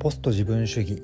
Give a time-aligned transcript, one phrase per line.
[0.00, 1.02] ポスト自分主義。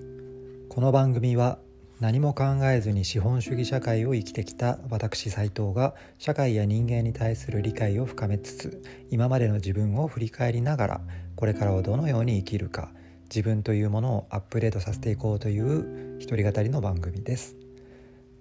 [0.71, 1.59] この番組は
[2.01, 11.01] 何も考えずに資本主義社会を生きてきた私斉藤が社会や人間に対する理解を深めつつ今までの自分を振り返りながら
[11.35, 12.89] これからをどのように生きるか
[13.25, 17.55] 自分というものをアップデートさせていこうという一人語りの番組です。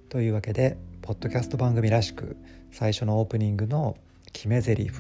[0.07, 2.37] というわけでポッドキャスト番組らしく
[2.71, 3.97] 最初のオープニングの
[4.31, 4.91] 決め台詞。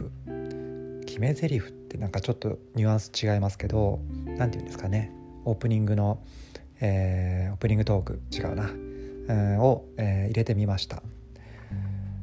[1.05, 4.01] 決め台詞ってなんかちょっとニュアンス違いますけど
[4.37, 5.13] 何て言うんですかね。
[5.45, 6.19] オープニングの、
[6.81, 11.01] えー、オープニングトーク違うな、うん、を、えー、入れてみました。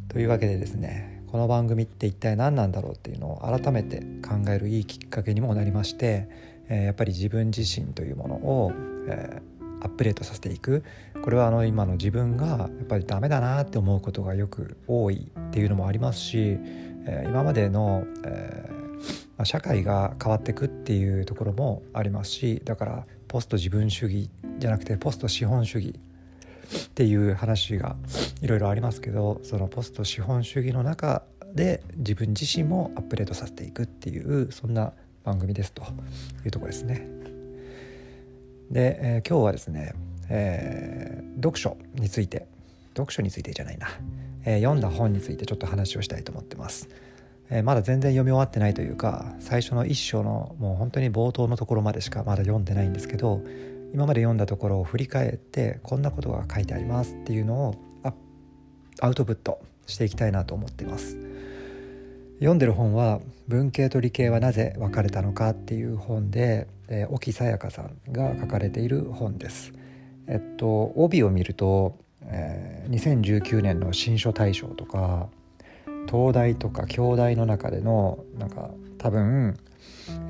[0.08, 6.28] というわけでですねこの番組って一体何なんだろうっていうのを改めて考えるいいきっかけにもなりまして、
[6.68, 8.72] えー、やっぱり自分自身というものを、
[9.08, 10.84] えー、アップデートさせていく
[11.22, 16.58] これはあの今の自分がやっぱりダメだなって思うことがよく多いっていうのもありますし、
[17.06, 18.81] えー、今までの、えー
[19.42, 27.96] まあ、社会が変わっていくっていうところもありますしだからポスト自分主義じゃなくてポスト資本主義っていう話が
[28.40, 31.24] いろいろありますけどそのポスト資本主義の中
[31.56, 34.92] で自分自身もアップデートさせていくっていうそんな
[35.24, 35.82] 番組ですと
[36.44, 37.08] いうとこですね。
[38.70, 39.92] で、えー、今日はですね、
[40.28, 42.46] えー、読書について
[42.94, 43.88] 読書についてじゃないな、
[44.44, 46.88] えー、読んだ本についてちょっと話をしたいと思ってます。
[47.54, 53.42] え、まだ全然読み終わってないというか最初の一章のもう本当に冒頭のところまでしかまだ読んでないんですけど
[53.92, 57.74] 今まで読んだところを振り返ってこんなことが書いてありますっていうのを
[59.00, 61.16] アウトプットしていきたいなと思っています。
[62.38, 69.72] 読んでる本は「文系と理系はなぜ分かれたのか」っていう本で、えー、沖さやかさんが書かれている本です。
[70.26, 75.28] えっと帯を見ると、えー、2019年の新書大賞とか
[76.10, 79.58] 東大とか京大の中でのなんか多分、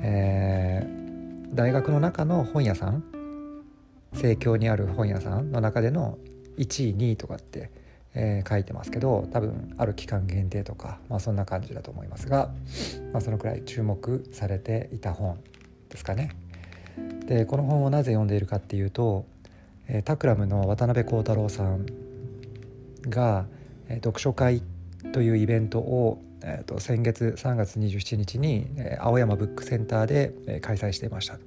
[0.01, 3.03] えー、大学の中の本屋さん
[4.13, 6.17] 盛況にある本屋さんの中での
[6.57, 7.71] 1位2位とかって、
[8.13, 12.51] えー、書いてますけど多分ある期間限定とか、まあ、そんな感じだと思いますが、
[13.11, 15.39] まあ、そのくらい注目されていた本
[15.89, 16.35] ですかね。
[17.25, 19.25] でこの本をなぜ読んでいるかっていうと、
[19.87, 21.85] えー、タクラムの渡辺幸太郎さん
[23.09, 23.45] が、
[23.87, 24.61] えー、読書会
[25.11, 31.37] というイベントを、えーと、先月3月27日に、えー、青山ブックセンターで、えー、開催していました。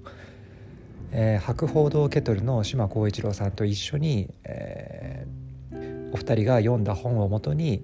[1.12, 7.82] えー、博報堂ケトルの島光一郎さんと一緒に、えー、お二人が読んだ本をもとに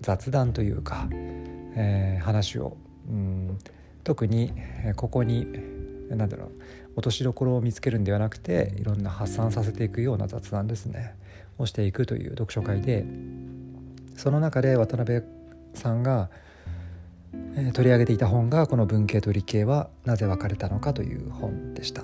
[0.00, 2.76] 雑談というか、えー、話を
[3.08, 3.58] うん
[4.04, 4.52] 特に
[4.94, 5.46] ここに
[6.08, 6.50] 何だろう
[6.94, 11.14] 落としどころを見つけるんではなくていろんな発散させていくような雑談ですね。
[11.58, 13.04] をしていくという読書会で
[14.16, 15.22] その中で渡辺
[15.74, 16.30] さんが、
[17.54, 22.02] えー、取り上げていた本がこの「文系と理系はなぜ分かれたのか」という本でした。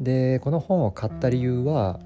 [0.00, 2.00] でこの本を買った理由は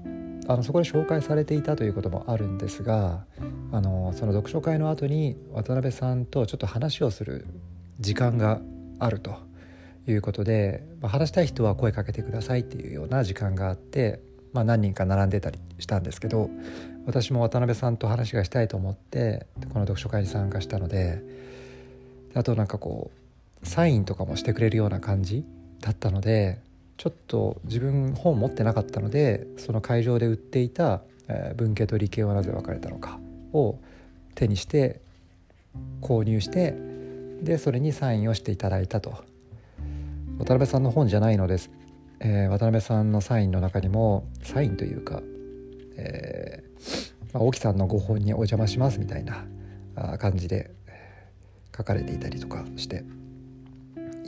[0.47, 3.25] あのそこで紹介されていたということもあるんですが
[3.71, 7.45] あのその読書会の後に渡辺さんとちょっと話をする
[7.99, 8.61] 時間が
[8.99, 9.35] あると
[10.07, 14.21] いうことで、まあ、話したい人は声かけてくださいっていうような時間があって、
[14.53, 16.49] まあ、何人か並んでたりしたんですけど
[17.05, 21.21] 私も渡辺さんと話がしたいと思ってこの読書会に参加したので
[22.33, 23.11] あとなんかこ
[23.63, 25.45] うサインとかもしてくれるような感じ
[25.81, 26.59] だったので
[26.97, 31.01] ちょっと自分本持ってなかったのでその会場で売っていた
[31.55, 33.19] 「文系と理系はなぜ分かれたのか」
[33.53, 33.77] を
[34.35, 34.99] 手にして
[36.01, 36.75] 購入して
[37.41, 39.23] でそれにサインをしていただいたと。
[40.39, 41.71] 渡辺さんの本じゃないのです、
[42.19, 45.21] えー、渡辺さんのサインの中にもサインというか、
[45.97, 46.63] え
[47.33, 49.45] まあ、沖さんのご本にお邪魔しますみたいな
[50.17, 50.71] 感じで
[51.75, 53.03] 書かれていたりとかして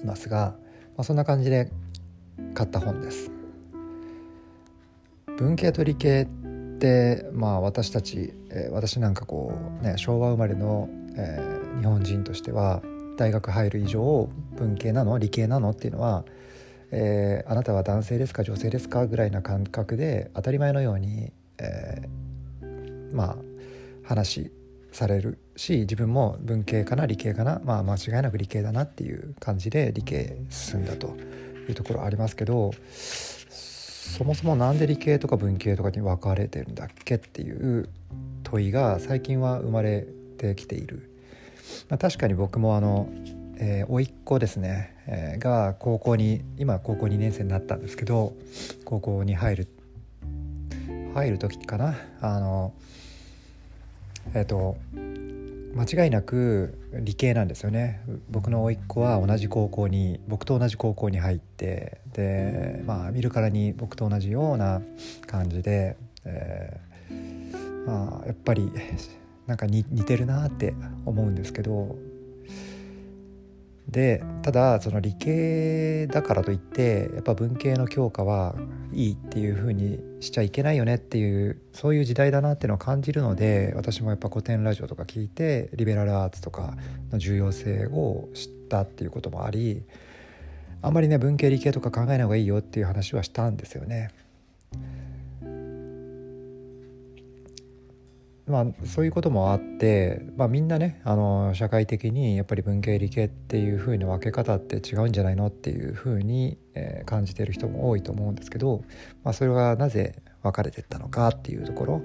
[0.02, 0.56] いますが、
[0.96, 1.72] まあ、そんな感じで
[2.54, 3.32] 買った本です。
[5.38, 12.82] 文系と理系ってまあ私たち、えー、私なんかこうね昭和生まれの、えー、日本人としては
[13.18, 16.26] 大学入る以上文系なの理系なのっていうのは、
[16.92, 23.36] えー、あなたは男性ですか女性ですかぐらいな感覚で当たり前のように、えー、まあ
[24.04, 24.52] 話
[24.92, 31.16] されるし自分も文系かな理系かなまあ間違いなく理系だなっていう感じで理系進んだと
[31.68, 37.90] いうところありますけどそもそも何で理系とか文系とかに分かれてるんだっけっていう
[38.44, 40.08] 問いが最近は生まれ
[40.38, 41.12] てきている、
[41.90, 43.10] まあ、確かに僕もあの、
[43.62, 48.34] えー、甥っ子ですね、えー、が高校に今高校2年生になったんですけど
[48.86, 49.68] 高校に入る
[51.14, 51.96] 入る時かな。
[52.22, 52.74] あの
[54.34, 54.78] えっ、ー、と
[55.76, 58.02] 間違いなく理系なんですよね。
[58.30, 64.82] 僕の甥っ子は同じ高校に僕と同じ高校に入ってでまあ見るからに僕と同じような
[65.28, 68.72] 感じで、えー、まあやっぱり
[69.48, 70.74] なんか似てるなって
[71.06, 71.98] 思うんですけど
[73.90, 78.56] でただその理系だからといってやっぱ文系の教科は
[78.94, 86.76] いいっていう風にしちゃいけないよねっていうそういう時代だなっていうのを感じるので私もやっぱ古典ラジオとか聞いてリベラルアーツとか
[87.12, 89.84] の重要性を知ったっていうこともあり
[90.82, 94.12] あんまりね文系理系とか考えない方がいいよっていう話はしたんですよね。
[98.50, 108.84] まあ、そういうこともあって、まあ、みんなねあの社会的にやっぱり文系理系っていう風な分け方って違うんじゃないのっていう風に、えー、感じてる人も多いと思うんですけど、
[109.24, 112.02] まあ、それがなぜ分かれてったのかっていうところ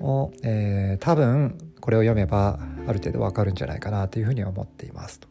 [0.00, 5.28] を、えー、多分これを読めばある程度分かるんじゃないかなというふうに思っていますと。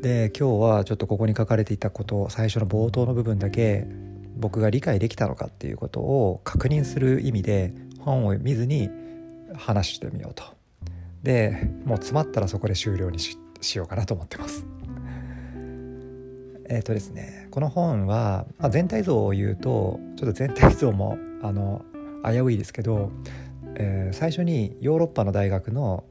[0.00, 3.86] で今日はちょっとここに書かれていたことを最初の冒頭の部分だけ
[4.36, 7.74] 僕が理解できたのかっていうことを確認する意味で
[8.06, 8.88] 本を見ずに
[9.56, 10.44] 話してみようと。
[11.22, 13.36] でもう詰まったらそこで終了にし
[13.74, 14.64] ようかなと思ってます。
[16.70, 21.84] えっ、ー、とですねこの本は、まあ、全体像を言うとちょっと全体像もあの
[22.24, 23.10] 危ういですけど、
[23.74, 26.04] えー、最初にヨーロッパの大学の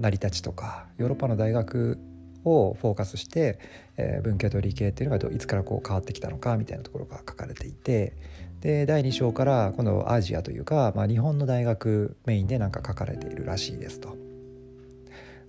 [0.00, 1.98] 成り立ちとかヨーロッパの大学
[2.44, 3.58] をフォーカスして、
[3.96, 8.14] えー、文系と理系っていうのがいつからこう変わってきたのかみたいなところが書かれていて
[8.60, 14.16] で第2章から今度アジアというか、まあ、日本の大学メインで何か書かれているらしいですと。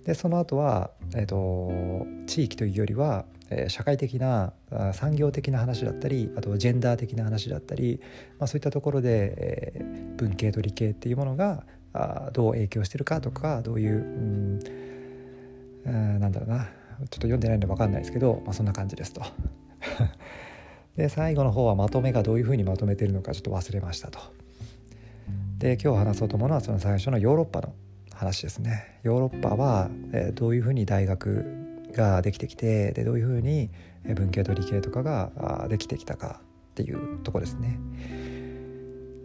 [0.04, 4.52] でその後は、えーと、地域というよりは、えー、社会的な
[4.94, 8.00] 産業的な話だったりあとジェンダー的な話だったり、
[8.38, 14.60] まあ、そういったところで、えー、文系と理系っていうものがあどう影響してるかとかどういう、うん
[15.84, 19.22] うん、なんだろうなちょっと読んでないんで分かんないですけど、まあ、そんな感じですと。
[20.96, 24.18] で最後の方はまとめがどういうふうにまとめてるのかちょっと忘れましたと。
[25.58, 27.74] で今日話そうと思うのはその最初のヨーロッパの
[28.12, 29.00] 話ですね。
[29.02, 31.44] ヨーロッパは、えどういうふうに大学
[31.92, 33.70] ができてきてでどういうふうに
[34.04, 36.40] 文系と理系とかができてきたか
[36.70, 37.78] っていうとこですね。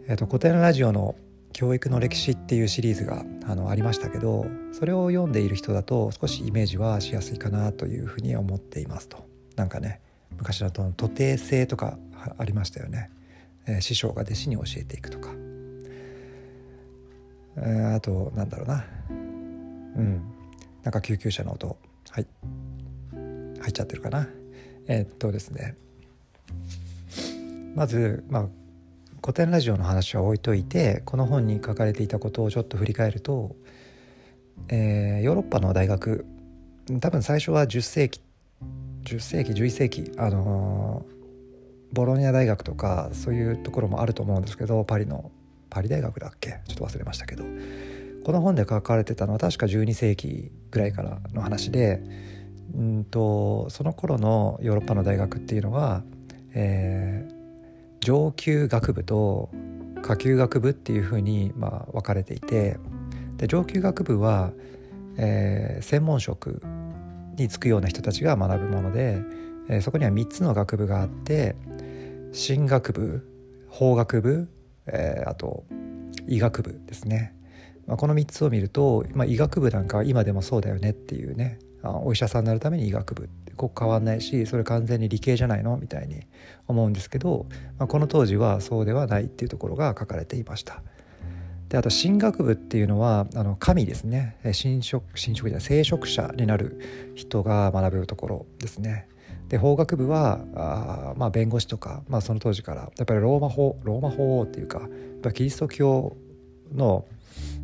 [0.08, 1.16] えーと、古典ラジオの
[1.52, 9.24] 「教育の歴史」っていうシリーズがあのありましたけどそれを読んでいる人だと少しイメージはしやすいかなというふうに思っていますと。
[9.56, 10.00] なんかね
[10.38, 11.98] 昔だと徒弟制とか
[12.38, 13.10] ありましたよね、
[13.66, 15.30] えー、師匠が弟子に教えていくとか、
[17.56, 18.84] えー、あとなんだろうな。
[19.10, 19.12] う
[20.00, 20.22] ん。
[20.82, 21.78] なんか救急車の音。
[22.10, 22.26] はい。
[23.12, 24.28] 入っちゃってるかな。
[24.86, 25.76] えー、っとですね。
[27.74, 28.48] まずまあ
[29.20, 33.56] 古典ラジオの話は置いといてこの本に書かれていたことをちょっと振り返ると、
[34.68, 36.24] えー、ヨーロッパの大学
[37.00, 38.20] 多分最初は10世紀
[39.06, 41.06] 10世紀11世紀あの
[41.92, 45.30] ボロニア大学とかそういうところもあると思うんですけどパリの
[45.70, 46.60] パリ大学だっけ？
[46.68, 47.44] ちょっと忘れましたけど。
[48.24, 52.02] この本で書かれてたのは確か12世紀ぐらいからの話で
[52.74, 56.02] うんとその頃のヨーロッパの大学っていうのは、
[56.52, 59.50] えー、上級学部と
[60.02, 62.78] 下級学部っていうふうに、まあ、分かれていて
[63.36, 64.50] で上級学部は、
[65.16, 66.60] えー、専門職
[67.36, 69.22] に就くような人たちが学ぶもので、
[69.68, 71.56] えー、そこには3つの学部があって
[72.32, 73.26] 進学部
[73.68, 74.48] 法学部、
[74.86, 75.64] えー、あと
[76.28, 77.34] 医学部ですね、
[77.86, 81.58] まあ、この3つを見ると、まあ、医学部なんかは今でもそうだよねっていうね。
[81.82, 83.24] あお医者さんになるために医学部。
[83.24, 85.76] ってここ変わんないしそれ完全に理系じゃないの？
[85.76, 86.26] みたいに
[86.66, 87.46] 思うんですけど、
[87.78, 90.82] まあ、この当時はそうではないっていうところが書かれていました。
[91.68, 99.08] であと神学部っていうのはあの神ですね神職神職じゃ聖職者になる人が学ぶところですね。
[99.48, 104.88] で法学部はあ、まあ、弁護士とか、まあ、その当時からやっぱりローマ法ローマ法っていうかやっ
[105.22, 106.16] ぱキリスト教
[106.72, 107.04] の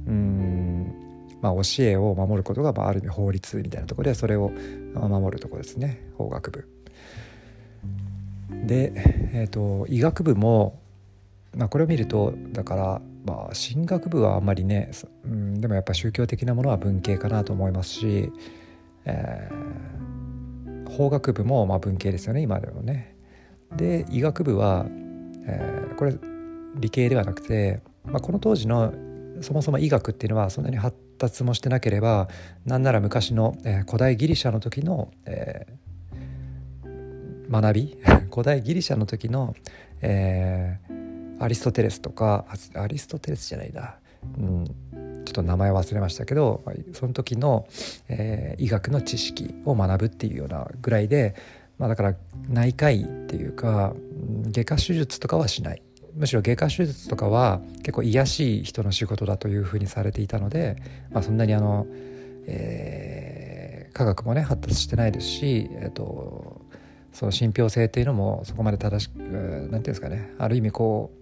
[0.07, 0.95] うん
[1.41, 4.51] まあ、教えを守ることが、まあ、ある意味法律みたいなところでそれを
[4.95, 6.69] 守るところですね法学部。
[8.67, 8.93] で、
[9.33, 10.79] えーと医学部も
[11.57, 14.91] まあ、これを見るとだからまあ進学部はあんまりね、
[15.25, 18.33] うん、でもやっぱ宗教的なものは文系かなと思いますし、
[19.05, 23.17] えー、法学部もまあ文系ですよね今でもね。
[23.77, 24.87] で医学部は、
[25.47, 26.15] えー、これ
[26.77, 28.93] 理系ではなくて、まあ、この当時の
[29.41, 32.29] そもそも医学っていうのはそんなに発達もしてなければ
[32.67, 37.99] なんなら昔の、えー、古代ギリシャの時の、えー、学び
[38.31, 39.55] 古代ギリシャの時の、
[40.01, 40.92] えー、
[41.41, 43.95] アリストテレスとかアリストテレスじゃないな、
[44.39, 44.67] うん、
[45.25, 46.63] ちょっと名前忘れましたけど
[46.93, 47.67] その時の、
[48.09, 51.35] えー、医学の知識を学ぶっていうようなぐらいで、
[51.79, 52.15] まあ、だから
[52.49, 53.95] 内科医っていうか
[54.51, 55.83] 外科手術とかはしない。
[56.15, 60.77] むしろ外科手術とかは結構癒しい人の仕事だというふうにされていたので、
[61.11, 61.87] まあ、そんなにあの、
[62.47, 66.62] えー、科学もね発達してないですし、えーと、
[67.13, 71.13] その信憑性っていうのもそこまで正しく何て言うんですかねある意味こ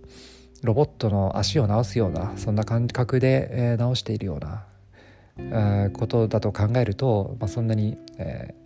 [0.63, 4.65] うロボットの足を治すようなそんな感覚で、えー、治しているような、
[5.39, 8.61] えー、ことだと考えると、まあ、そんなに、えー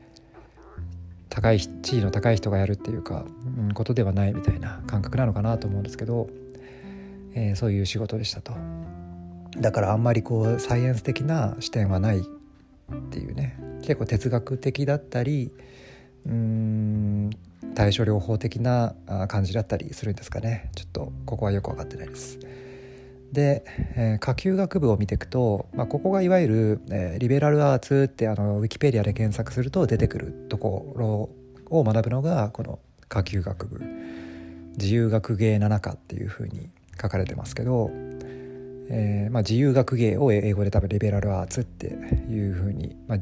[1.34, 3.24] 高い地位の高い人がやるっていうか、
[3.58, 6.28] うん、ことではないみたいな感覚なのかなと思うんですけど、
[7.34, 8.52] えー、そういう仕事でしたと。
[9.58, 12.22] だからあんまりこうサイエンス的な視点はないっ
[13.10, 15.52] ていうね結構哲学的だったり
[16.26, 17.30] うん
[17.74, 18.94] 対処療法的な
[19.28, 22.38] 感じだったりするんですかねちょっとここはよく分かってないです。
[23.32, 23.64] で、
[23.96, 31.30] えー、下級学部を見ていくと、まあ、ここがいわゆる、えー、リベラルアーツってあのウィキペディアで検索すると出てくるところ
[31.76, 32.78] を学ぶのがこの
[33.08, 33.80] 下級学部
[34.78, 37.90] 自由学芸7科っていうふうに書かれてますけど、
[38.88, 43.18] えーまあ、自由学芸を英語で多分リベラルアーツっていうふうに、まあ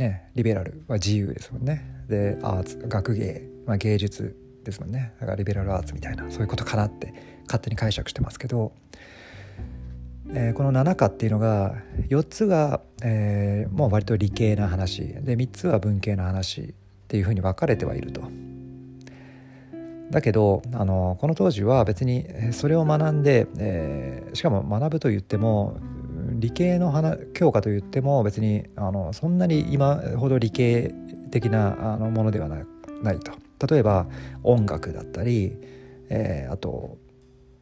[0.00, 1.84] ね、リベラルは自由ですもんね。
[2.08, 5.12] でアーツ学芸、まあ、芸術ですもんね。
[5.20, 7.12] だからリベラルアーツみたいなそういうことかなって
[7.46, 8.72] 勝手に解釈してますけど。
[10.32, 11.74] えー、この7課っていうのが
[12.08, 15.08] 4つが、えー、もう割と理系な話。
[15.08, 16.72] で3つは文系な話っ
[17.08, 18.22] ていうふうに分かれてはいると。
[20.10, 25.76] だけどあのこの当時は別にそれを学んで、えー、しかも学ぶと言っても
[26.32, 26.92] 理系の
[27.34, 30.94] 教科と言っても別にあのそんなに今ほど理系
[31.30, 33.32] 的なあのものではないと。
[33.66, 34.06] 例えば
[34.42, 35.54] 音楽だったり、
[36.08, 36.96] えー、あと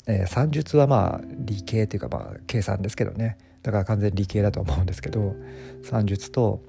[0.08, 5.36] えー、算術はまあ理系っていうかまあ計算ですけどねだから完全理系だと思うんですけど
[5.82, 6.62] 算術と,、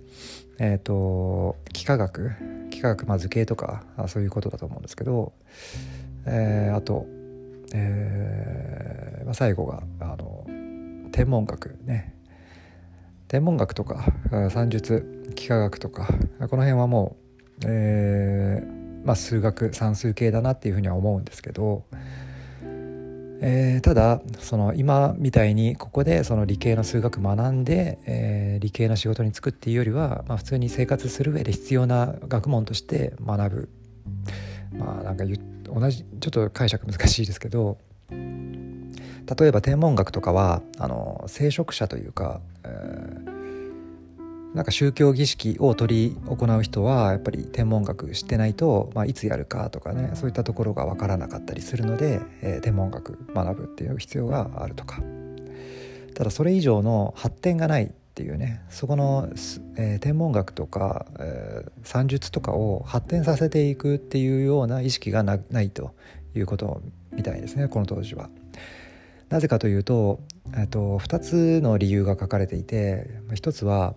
[0.59, 2.31] えーと、幾何学
[2.71, 5.31] 幾何学まあ図形とかあそういうことだと思うんですけど、
[6.25, 7.05] えー、あと、
[7.73, 10.45] えーまあ、最後があの
[11.11, 12.15] 天文学ね。
[13.27, 14.11] 天文学とか
[14.49, 17.17] 算術幾何学とかこの辺はも
[17.61, 21.85] う、えーまあ、数学算数系だなっていうふうには思うんですけど、
[23.41, 33.69] えー、ただその今みたいにここでその理系の数学学んで、えー、理系の仕事に就くっていうよりは、まあ、普通に生活する上で必要な学問として学ぶ。
[34.77, 37.79] まあなんか同じちょっと解釈難しいですけど
[39.37, 43.39] 例えば天文学とかはあの聖職者というか、えー
[44.53, 55.03] なんか宗教儀式を取り行う人はやっぱり天文学知ってないと、まあ、いつやるかとかねそういったところが分からなかったりするので、えー、天文学学ぶっていう必要があるとか
[56.15, 59.29] ただそれ以上の発展がないっていうねそこの、
[59.77, 65.93] えー、天文学とか、えー、算術とかを発展させていくっていうような意識がないと
[66.35, 66.81] いうこと
[67.11, 68.29] みたいですねこの当時は。
[69.29, 70.19] なぜかというと,、
[70.53, 73.95] えーと、2つの理由が書かれていて1つは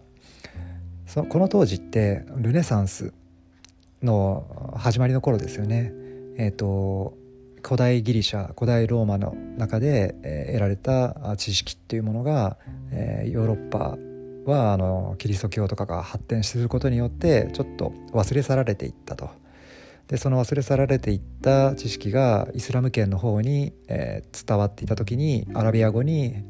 [1.06, 3.12] そこの当時ってルネサンス
[4.02, 5.92] の始まりの頃ですよね。
[6.38, 7.14] えーと、
[7.62, 10.14] 古代ギリシャ古代ローマの中で、
[10.48, 12.56] 得られた知識っていうものが、
[12.90, 13.98] えー、ヨーロッパ
[14.50, 19.30] はあのキリスト教とかが発展することによってちょっと忘れ去られていったと。
[20.12, 26.44] でその忘れ去られていった知識がイスラム圏の方に、えー、伝わっていた時にアラビア語に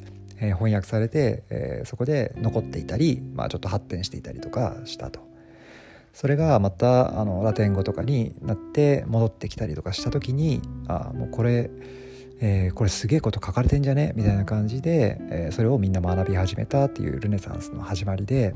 [0.44, 5.20] えー、翻訳されて、えー、そこで残っていたり、まあ、ちょっと発展していたりとかしたと。
[6.12, 11.70] それがまたあのラテン語とかになって戻ってきたりとかした時にあもうこれ、
[12.40, 14.14] えー、これすげえこと書かれてんじゃね？
[14.16, 18.52] みたいな感じで、えー、それをみんな学び始めたっていうルネサンスの始まりで、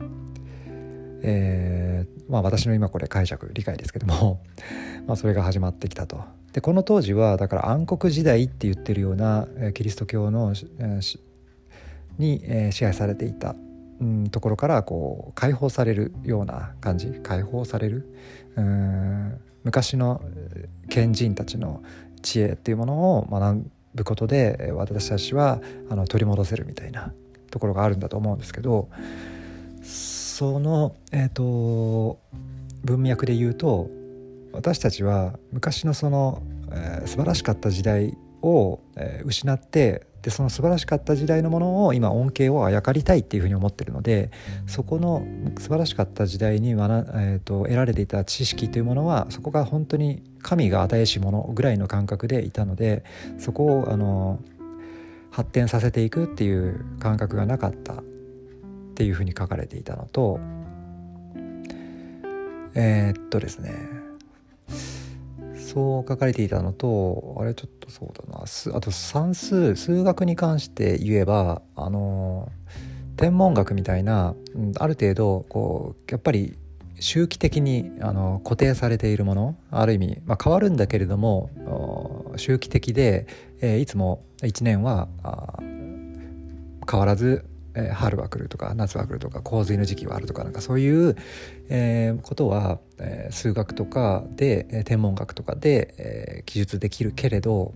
[1.29, 4.41] えー、まあ私の今これ解釈理解ですけども
[5.07, 6.21] まあそれが始まってきたと。
[6.53, 10.55] でこの当時はだから暗黒時代って言ってるようなキリスト教の
[12.19, 13.55] に、え、支配されていた、
[14.01, 18.09] うん、ところからこう解放されるような感じ解放される？
[18.57, 20.23] うん昔の
[20.89, 21.83] 賢人たちの
[22.23, 23.67] 知恵っていうものを学
[23.97, 27.13] ぶことで私たちはあの取り戻せるみたいな
[27.51, 28.89] ところがあるんだと思うんですけど
[30.37, 32.19] その、えーと、
[32.85, 33.89] 文脈で言うと
[34.53, 44.31] 私たちは昔のその、えー、素晴らしかった時代を、えー、失ってでその素晴らしかった時代のものを今恩恵をあやかりたいっていうふうに思ってるので
[44.67, 45.27] そこの
[45.59, 53.05] 素晴らしかった時代に、えーと、得られていた知識というものはそこが本当に神が与えしものぐらいの感覚でいたので
[53.39, 54.39] そこをあの
[55.31, 58.03] 発展させていくっていう感覚がなかった。
[58.97, 60.41] っていうふうに書かれていたのと
[62.75, 63.75] えー、っとですね
[65.55, 72.51] そう書かれていたのとあれちょっとそうだなあと算数数学に関して言えばあの
[73.19, 74.35] 天文学みたいな、
[74.79, 76.59] ある程度こうやっぱり
[77.01, 83.27] 周期的にあの固定されているものある意味、まあ、変わるんだけれども周期的で、
[83.63, 85.09] えー、いつも1年は
[86.91, 87.47] 変わらず、
[87.77, 91.15] えー、春は来るとか夏は来るとか洪水の時期はあるとかなんかそういう、
[91.69, 97.75] えー、ことは、えー、数学とかで、えー、天文学とかで、えー、記述できるけれど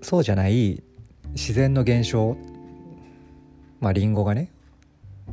[0.00, 0.82] そうじゃない
[1.32, 2.36] 自然の現象
[3.80, 4.50] まあリンゴがね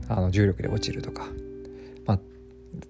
[0.08, 1.28] あの重力で落ちるとか
[2.06, 2.20] ま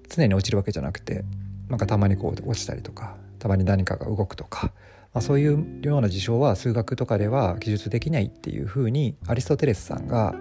[0.10, 1.24] 常に落ちるわけじゃなくて
[1.70, 4.74] なんかたまにこう落ちたりとかたまに何かが動くとか、
[5.14, 10.36] まあ、そういうような事象は数学とかでは記述できないっていうふうにアリストテレスさんが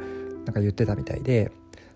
[0.44, 1.50] なんか言ってたみたいで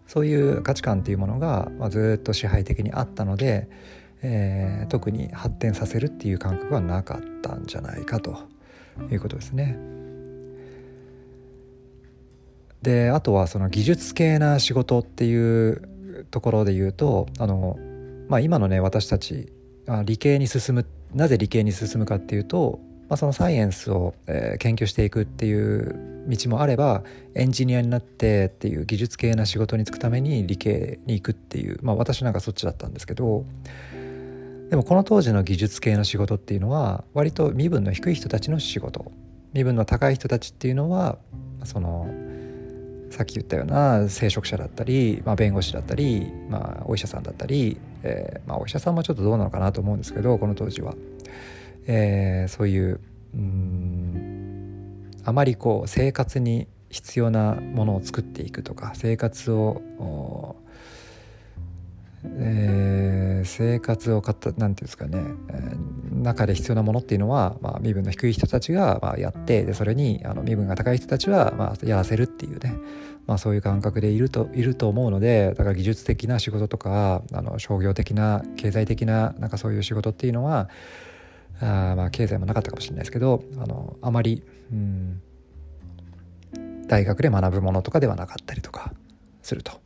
[0.07, 3.69] そういう価値観っていうものが、まあ、ずっと支配的にあったので、
[4.23, 8.37] えー、特に発展させるっていう感覚はなかったんじゃないかと
[9.11, 9.79] いうことですね。
[12.83, 15.89] であとはその技術系な仕事っていう
[16.33, 17.79] ところで言うとあの、
[18.29, 19.53] まあ、今のね私たち
[20.05, 27.03] 理系に進むってなぜ理系に進むかっていうと、まあ、そのサイエンスを、えー、研究していくっていう道もあれば
[27.35, 33.45] エンジニアになってっていう技術系な仕事に就くために理系に行くっていう、まあ、私なんかそっちだったんですけど
[34.71, 39.13] でもこの当時の技術系の仕事っていうのは割と身分の低い人たちの仕事
[39.53, 41.19] 身分の高い人たちっていうのは
[41.65, 42.09] その
[43.13, 50.95] さっき言ったような聖職者だったり、まあ、弁護士だったり、まあ、お医者さんだったり、えーまあ、お医者さんもちょっとどうなのかなと思うんですけどこの当時は、
[51.87, 53.01] えー、そういう
[53.35, 53.39] う
[55.25, 60.57] あまりこう生活に必要なものを作っていくとか生活を
[62.25, 65.77] えー、生活をかったなんていうんですかね、えー、
[66.23, 72.75] 中で必要なものっていうのは、まあ、身分の低い人たちが、まあ、やってでそれにあの身分が高い人たちは、まあ、やらせるっていうね、
[73.27, 80.69] まあ、そういう感覚でいるといると思うのでだから技術的な仕事とかあの商業的な経済的ななんかそういう仕事っていうのは
[81.61, 85.23] あまあ経済もなかったかもしれないですけどあのあまり、うん、
[86.87, 88.93] 大学で学ぶものとかではなかったりとか
[89.43, 89.81] すると。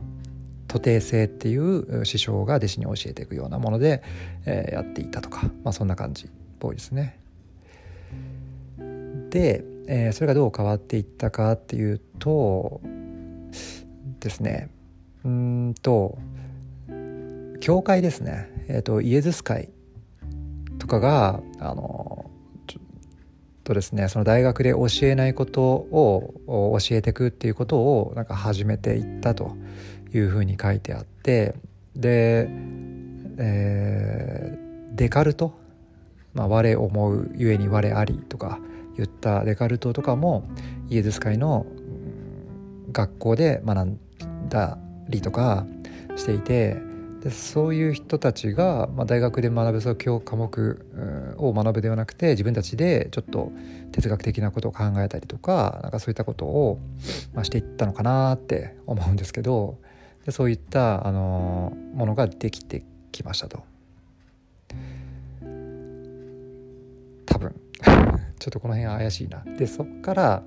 [0.81, 4.03] 徒弟制っていう師匠が弟子に教えていくようなもので、
[4.45, 7.19] えー、やっていたとか、まあ、そんな感じっぽいですね。
[9.31, 12.81] で、えー、それがどう変わっていったかっていうと
[14.21, 14.71] ですね
[15.25, 16.19] うんと
[17.61, 19.71] 教会ですね、えーと、イエズス会
[20.79, 22.31] とかがあの
[23.67, 29.57] とですねその大学で教えないことを教えていくっていうことをなんか始めていったと
[30.17, 31.55] いうふうに書いてあって
[31.95, 32.49] で、
[33.39, 35.55] えー、デカルト、
[36.35, 38.59] まあ、我思うゆえに我ありとか
[38.97, 40.49] 言ったデカルトとかも
[40.89, 41.67] イエズス会の
[42.93, 43.99] 学校で学ん
[44.49, 45.67] だりとか
[46.17, 46.79] していて
[47.21, 53.53] でそういう人たちが、まあ、大学で学ぶそう教科目を学ぶではなくて自分たちでちょっと
[53.93, 56.79] 哲学的なことを考えたりとかなんかそういったことを、
[57.35, 59.79] まあ、していったのかなって思うんですけど
[60.27, 63.63] でそういったあのものができてきましたと。
[67.27, 67.55] 多分。
[68.39, 69.45] ちょっとこの辺怪しいな。
[69.57, 70.43] でそっから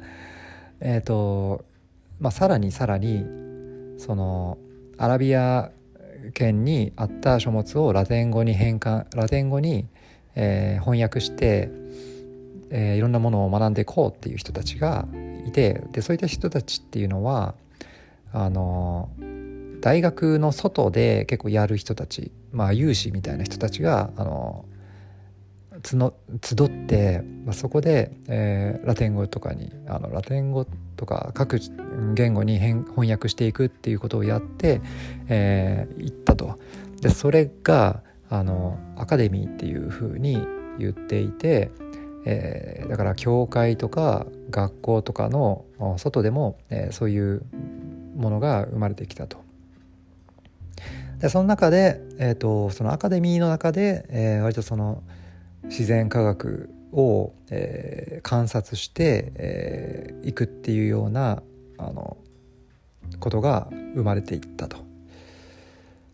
[0.82, 1.63] えっ、ー、と
[2.20, 3.26] まあさらにさらに
[3.98, 4.58] その
[4.98, 5.72] アラビア
[6.34, 9.88] 圏にあった書物をラテン語に変換ラテン語に、
[10.36, 11.72] えー、翻訳して、
[12.70, 15.08] えー、いろんなものを学んでいこうっていう人たちが
[15.48, 17.56] いてでそういった人たちっていうのは
[18.34, 19.10] あの
[19.82, 24.65] 大学の外で結構やる人たちまあ有志みたいな人たちがあの
[25.82, 26.13] つの
[26.44, 30.65] 集って、まあ、そこで、えー、ラテン語とかにあのラテン語
[30.98, 31.60] とか各
[32.13, 34.82] 言語に翻訳していくっていうことをやって、
[35.28, 36.60] えー、行ったと。
[37.02, 40.46] でそれがあのアカデミーっていうふうに
[40.78, 41.72] 言っていて、
[42.26, 45.65] えー、だから教会とか学校とかの
[45.98, 47.42] 外でも、えー、そういう
[48.15, 49.48] ものが生まれてきたと。
[51.19, 55.03] でその中で、えーと、そのアカデミーの中で、えー、割とその
[55.63, 59.05] 自然科学を、えー、観察してい、
[59.36, 61.43] えー、くっていうような
[61.77, 62.17] あの
[63.19, 64.77] ことが生まれていったと。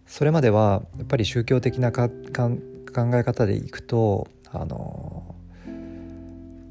[0.07, 5.35] それまではやっぱり宗教的なかか考え方でいくとあの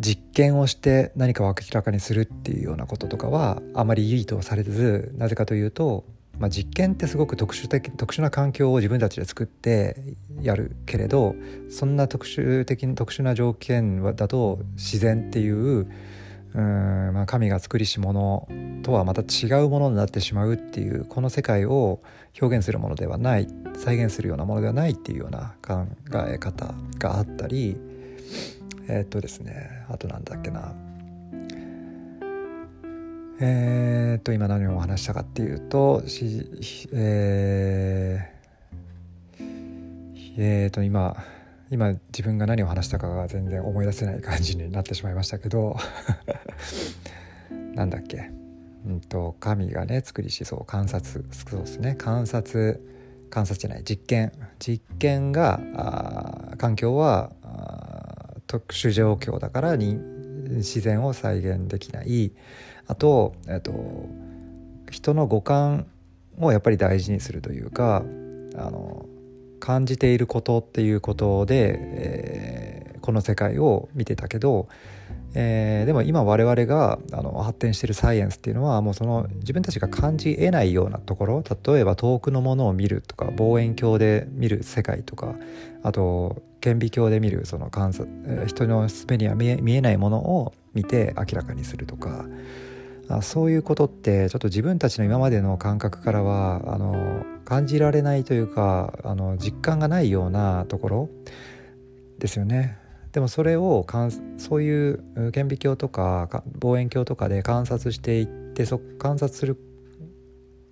[0.01, 6.05] 実験をして何かを明らかにするっていうようなこととかはあまりいいとされずなぜかというと、
[6.38, 9.97] まあ、実験ってすごく特殊的特殊な環境を自分たちで作って
[10.42, 11.35] やるけれど
[11.70, 15.90] そんな特殊的特殊な条件だと自然っていう
[16.55, 18.49] うん、まあ、神が作りしもの
[18.83, 22.01] とはまた違うものになってしまうっていうこの世界を
[22.40, 25.87] 表現するものではない再現するようなものではないっていうような考
[26.29, 27.77] え方があったり
[28.88, 30.73] えー、っとですねあとなんだっけな。
[33.40, 41.16] えー、っと今何をお話したかっていうとしえー、えー、と今
[41.70, 45.77] 今自分が何を話したかが全然思い出せない感じになってしまいましたけど
[47.75, 48.31] なんだっけ。
[48.87, 51.97] うんと神がね作りしそう観察そうですね。
[51.97, 52.81] 観察
[53.31, 54.33] 観察じゃない実験。
[54.61, 57.33] 実験があ環境は
[58.47, 62.33] 特殊状況だからに自然を再現できない。
[62.87, 63.73] あと,、えっと
[64.90, 65.87] 人の五感
[66.38, 68.05] をやっぱり大事にするというか
[68.57, 69.07] あの
[69.61, 74.68] 感じていることっていうことで、えー、この世界を見てたけど、
[75.35, 85.35] えー、でも今我々があの発展してるサイエンスっていうのはもうその自分たちが感じえないようなところ例えば遠くのものを見るとか望遠鏡で見る世界とか
[85.83, 92.27] あと顕微鏡で見るその観察、人の目には見えないものを見て明らかにするとか
[93.09, 101.09] あそういうことってちょっと自分たちの今までの感覚からはあの感じられないというかあの実感がないようなところ
[102.19, 102.79] ですよね。
[103.12, 109.57] でもそれをかんそういう顕微鏡とか望遠鏡とかで観察していってそ観察する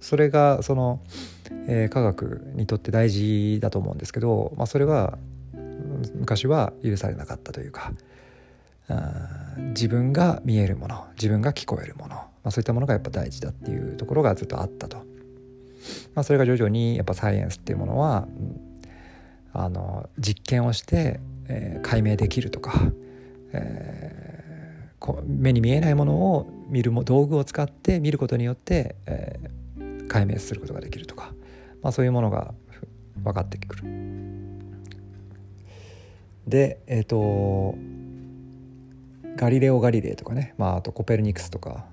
[0.00, 1.00] それがその、
[1.68, 5.18] えー、科学にとって大事だと思うんですけど、まあ、それは
[6.16, 7.92] 昔は許されなかったというか
[9.74, 14.98] 自分が見えるもの自分が聞こえるもの、まあ、そういったものがやっぱ大事だっていうところがずっとあったと、
[16.14, 18.60] まあ、それが徐々にやっぱサイエンスっていうものは、うん、
[19.52, 22.72] あの実験をして、えー、解明できるとか、
[23.52, 31.32] えー、こう目に見えないものを見るも道具を使って見ることによって、えー、解明することができるとか、
[31.82, 32.54] まあ、そういうものが
[33.22, 33.84] 分かってくる。
[36.46, 37.76] でえっ、ー、と
[39.36, 41.86] ガリレオ・ガリレイとかね、まあ、あとコペルニクスとか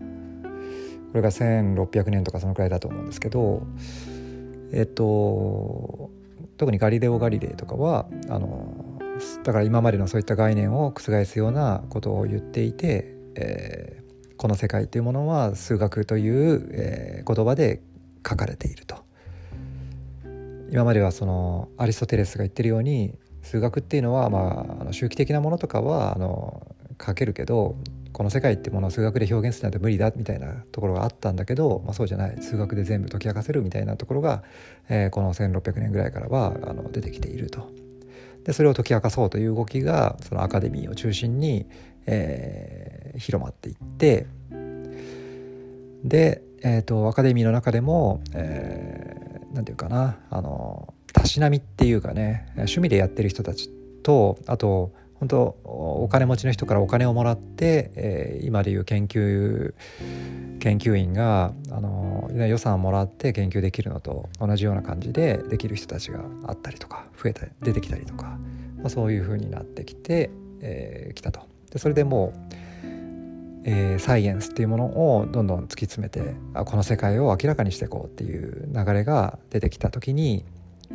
[1.11, 3.63] これが1600年とかそのくらいだと思うんですけど
[4.71, 6.11] えっと
[6.57, 8.99] 特にガリレオ・ガリレイとかはあの
[9.43, 17.81] だから今までのそういった概念を覆すようなことを言っていて、えー、この世界というものは数学という、えー、言葉で
[18.27, 19.09] 書かれていると。
[20.71, 27.77] 今まではそのアリストテレスが言ってるように数学っていうのは、まあ、あの周期的なものとかはあの書けるけど
[28.11, 34.43] この世界ってものを数学で表現するなんて無理だみたいなところがあったんだけど、まあ、そうじゃない数学で全部解き明かせるみたいなところが、
[34.89, 37.69] えー、この1600年ぐらいからはあの出てきていると。
[38.43, 41.67] でそれを解き明かそうという動きがそのアカデミーを中心に、
[42.05, 44.27] えー、広まっていって
[46.03, 53.69] で、えーと、アカデミーの中でも何、えー、て言うかなあのたしなみっていうかね趣味でやってる人たち
[54.03, 59.73] とあと本当お金持ちの人からお金をもらって、えー、今でいう研究
[60.59, 68.37] 研究員があの予算をもらって研究できるのと同じような感じでできる人たちがあったりとか増えた出てきたりとか、
[68.77, 70.29] まあ、そういう風になってきて、
[70.61, 71.41] えー、きたと。
[71.71, 72.69] でそれでもう
[73.65, 74.85] えー、サイエンスっていうもの
[75.17, 80.45] をどんどん突き詰めてあこの世界を明らかにしていこうっていう流れが出てきた時に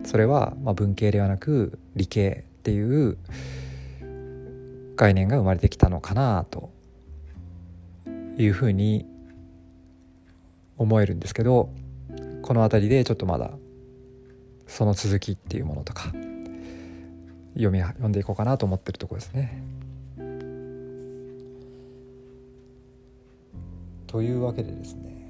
[0.05, 3.19] それはま文系ではなく理系っていう
[4.97, 6.71] 概念が生まれてきたのかなと
[8.37, 9.07] いうふうに
[10.77, 11.71] 思えるんですけど
[12.43, 13.51] この辺りでちょっとまだ
[14.67, 16.13] その続きっていうものとか
[17.55, 19.63] 読み読んでいこうかなと思ってるとこですね。
[24.07, 25.25] というわけでですね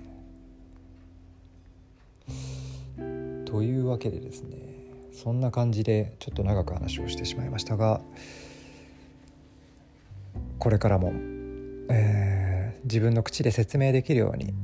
[3.46, 4.58] というわけでですね
[5.12, 8.02] そんな感じでちょっと長く話をしてしまいましたが
[10.64, 11.12] これからも、
[11.90, 14.54] えー、自分の口で説明できるように、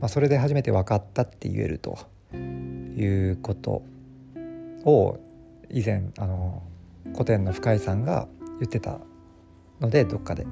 [0.00, 1.96] まあ、それで初めて分かったって言えると
[2.34, 3.84] いうこと
[4.84, 5.20] を
[5.70, 6.64] 以前あの
[7.12, 8.26] 古典の深井さんが
[8.58, 8.98] 言ってた
[9.80, 10.44] のでどっかで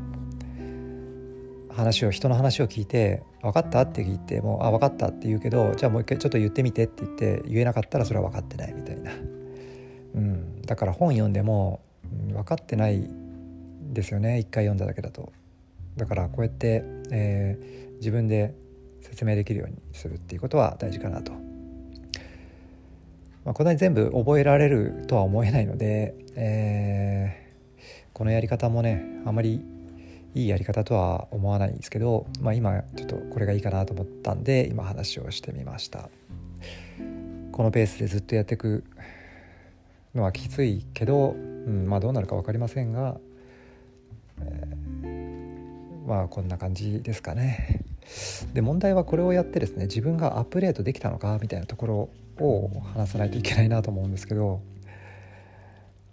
[1.74, 9.11] 話を人の話を聞いて「分かった?」って聞いても「あ分かった」って言うけどじゃあもう一回ちょっと言ってみてって言って言えなかったらそれは分かってないみたいな、
[10.14, 11.80] うん、だから本読んでも、
[12.28, 13.11] 分かってない
[13.92, 15.33] ですよね一回読んだだけだと。
[15.96, 18.55] だからこうやって、えー、自分で
[19.01, 21.33] 説明できるようにするっていうことは大事かなと。
[23.44, 27.81] まあ、こんなに全部覚えられるとは思えないので、えー、
[28.12, 29.62] このやり方もねあまり
[30.35, 36.11] いいやり方とは思わないんですけど、まあ、今ちょっとこれがいいかなと思ったんで今話をしてみました
[37.53, 38.85] このペースでずっとやっていく
[40.14, 43.18] のはきついけど、うんまあ、どうなるか分かりませんが、
[44.42, 47.85] え、まあこんな感じですかね。
[48.55, 52.09] で問題はこれをやってですね自分がアップデートできたのかみたいなところ
[52.44, 54.62] を話さないといけないなと思うんですけど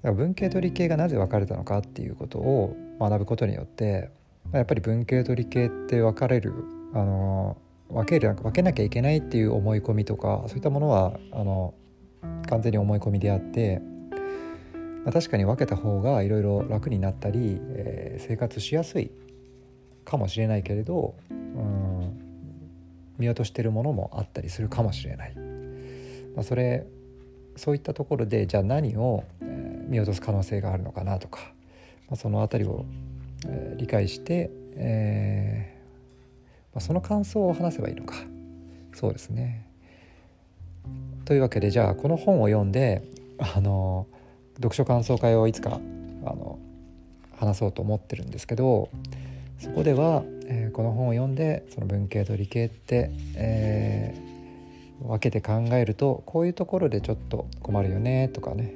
[0.04, 4.12] 文系と理系がなぜ分かれたのかっていうことを学ぶことによって
[4.52, 6.54] やっぱり文系と理系って分かれる
[6.94, 7.58] あの
[7.90, 11.74] 分ける分けなきゃいけないっていう思い込みとかそういったものはあの
[12.50, 13.82] 完全に思い込みであって、
[15.06, 19.12] まあ、確かに分けた方がいろいろ楽になったり、えー、生活しやすい
[20.04, 22.20] かもしれないけれど、うん、
[23.20, 25.36] 見落としてるものもあったりするかもしれない。
[26.36, 26.86] まあ、それ
[27.56, 29.24] そういったところでじゃあ何を、
[29.88, 31.42] 見落とす可能性があるのかなとか、
[32.10, 32.86] まあ、その辺りを、
[33.48, 35.76] えー、理解して、えー
[36.74, 38.16] まあ、その感想を話せばいいのか
[38.94, 39.68] そうですね。
[41.26, 43.04] というわけでじゃあこの本を読んで
[43.38, 44.08] あの
[44.56, 45.80] 読書感想会をいつか
[46.26, 46.60] あの
[47.38, 48.90] 話そうと思ってるんですけど
[49.60, 58.74] そこでは、えー、この本を読んでその文系と理系って、えー、分けて考えるとこういうところでちょっと困るよねとかね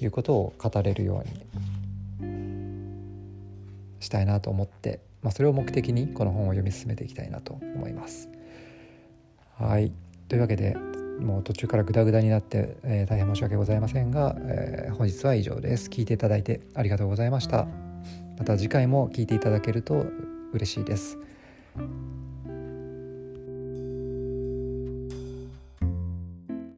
[0.00, 2.32] いうことを語れるように
[4.00, 8.28] したいなと思って、まあ、それを目的にこの本を読み進めていきたいなと思います。
[9.58, 9.92] はい
[10.28, 10.76] というわけで
[11.20, 15.88] もう途中からグダグダになって、えー、大変申し訳ございませんが、えー、本日は以上です。
[15.88, 17.66] 聞いていただいてありがとうございました。
[18.38, 20.06] また次回も聞いていただけると
[20.52, 21.18] 嬉しいです。